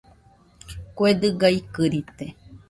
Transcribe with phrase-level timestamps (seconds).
[0.95, 2.25] Kue dɨga ikɨrite